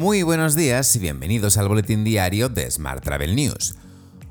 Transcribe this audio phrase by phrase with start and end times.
[0.00, 3.74] Muy buenos días y bienvenidos al boletín diario de Smart Travel News.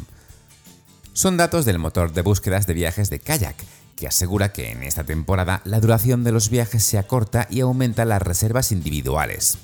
[1.12, 3.56] son datos del motor de búsquedas de viajes de Kayak,
[3.96, 8.06] que asegura que en esta temporada la duración de los viajes se acorta y aumenta
[8.06, 9.58] las reservas individuales.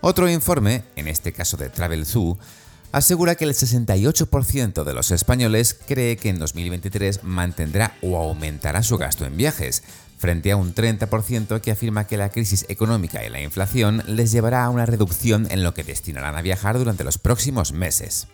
[0.00, 2.36] Otro informe, en este caso de Travel Zoo,
[2.90, 8.96] asegura que el 68% de los españoles cree que en 2023 mantendrá o aumentará su
[8.96, 9.82] gasto en viajes,
[10.18, 14.64] frente a un 30% que afirma que la crisis económica y la inflación les llevará
[14.64, 18.28] a una reducción en lo que destinarán a viajar durante los próximos meses.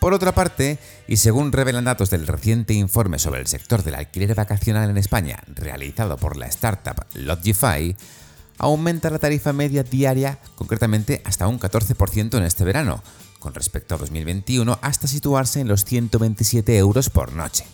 [0.00, 0.78] Por otra parte,
[1.08, 5.42] y según revelan datos del reciente informe sobre el sector del alquiler vacacional en España
[5.48, 7.96] realizado por la startup Lodgify,
[8.58, 13.02] aumenta la tarifa media diaria concretamente hasta un 14% en este verano,
[13.38, 17.64] con respecto a 2021 hasta situarse en los 127 euros por noche.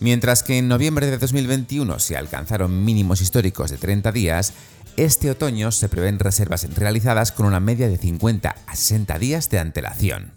[0.00, 4.52] Mientras que en noviembre de 2021 se alcanzaron mínimos históricos de 30 días,
[4.96, 9.58] este otoño se prevén reservas realizadas con una media de 50 a 60 días de
[9.58, 10.32] antelación.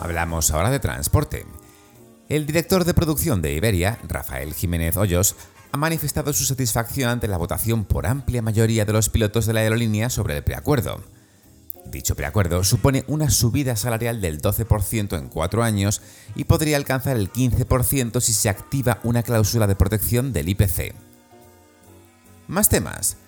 [0.00, 1.46] Hablamos ahora de transporte.
[2.28, 5.36] El director de producción de Iberia, Rafael Jiménez Hoyos,
[5.70, 9.60] ha manifestado su satisfacción ante la votación por amplia mayoría de los pilotos de la
[9.60, 11.02] aerolínea sobre el preacuerdo.
[11.92, 16.00] Dicho preacuerdo supone una subida salarial del 12% en cuatro años
[16.34, 20.94] y podría alcanzar el 15% si se activa una cláusula de protección del IPC.
[22.48, 23.18] Más temas.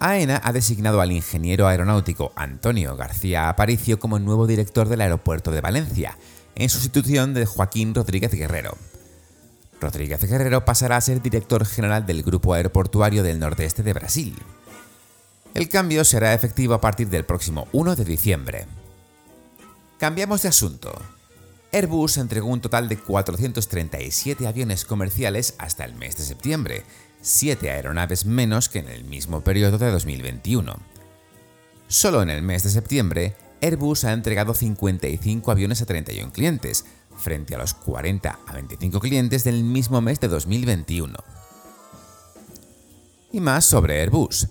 [0.00, 5.60] AENA ha designado al ingeniero aeronáutico Antonio García Aparicio como nuevo director del aeropuerto de
[5.60, 6.16] Valencia,
[6.54, 8.78] en sustitución de Joaquín Rodríguez Guerrero.
[9.78, 14.34] Rodríguez Guerrero pasará a ser director general del Grupo Aeroportuario del Nordeste de Brasil.
[15.54, 18.66] El cambio será efectivo a partir del próximo 1 de diciembre.
[19.98, 20.92] Cambiamos de asunto.
[21.72, 26.82] Airbus entregó un total de 437 aviones comerciales hasta el mes de septiembre,
[27.22, 30.76] 7 aeronaves menos que en el mismo periodo de 2021.
[31.86, 36.84] Solo en el mes de septiembre, Airbus ha entregado 55 aviones a 31 clientes,
[37.16, 41.16] frente a los 40 a 25 clientes del mismo mes de 2021.
[43.30, 44.48] Y más sobre Airbus.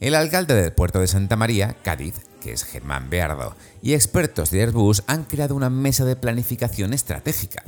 [0.00, 4.62] El alcalde del puerto de Santa María, Cádiz, que es Germán Beardo, y expertos de
[4.62, 7.64] Airbus han creado una mesa de planificación estratégica.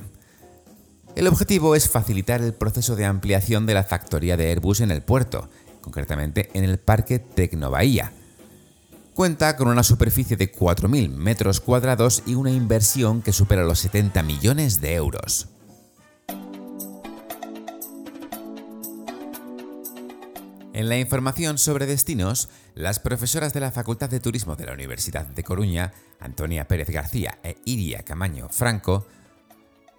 [1.16, 5.02] El objetivo es facilitar el proceso de ampliación de la factoría de Airbus en el
[5.02, 5.48] puerto,
[5.80, 8.12] concretamente en el Parque Tecnobahía.
[9.14, 14.22] Cuenta con una superficie de 4.000 metros cuadrados y una inversión que supera los 70
[14.22, 15.48] millones de euros.
[20.72, 25.26] En la información sobre destinos, las profesoras de la Facultad de Turismo de la Universidad
[25.26, 29.08] de Coruña, Antonia Pérez García e Iria Camaño Franco,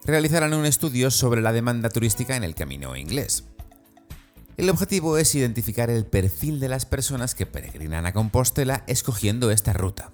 [0.05, 3.43] realizarán un estudio sobre la demanda turística en el camino inglés.
[4.55, 9.73] El objetivo es identificar el perfil de las personas que peregrinan a Compostela escogiendo esta
[9.73, 10.11] ruta.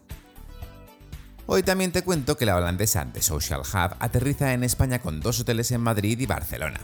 [1.45, 5.39] Hoy también te cuento que la holandesa The Social Hub aterriza en España con dos
[5.39, 6.79] hoteles en Madrid y Barcelona.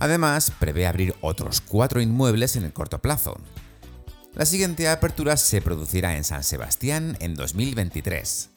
[0.00, 3.38] Además, prevé abrir otros cuatro inmuebles en el corto plazo.
[4.34, 8.48] La siguiente apertura se producirá en San Sebastián en 2023.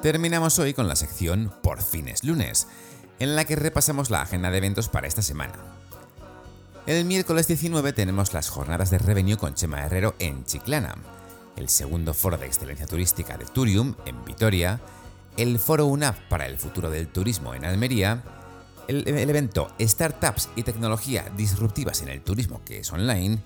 [0.00, 2.68] Terminamos hoy con la sección Por fines lunes,
[3.18, 5.54] en la que repasamos la agenda de eventos para esta semana.
[6.86, 10.94] El miércoles 19 tenemos las jornadas de Revenue con Chema Herrero en Chiclana,
[11.56, 14.80] el segundo foro de excelencia turística de Turium en Vitoria,
[15.36, 18.22] el foro UNAP para el futuro del turismo en Almería,
[18.88, 23.38] el, el, evento Startups y tecnología disruptivas en el turismo que es online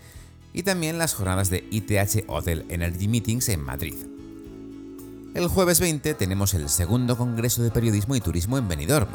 [0.53, 3.95] y también las jornadas de ITH Hotel Energy Meetings en Madrid.
[5.35, 9.09] El jueves 20 tenemos el segundo Congreso de Periodismo y Turismo en Benidorm,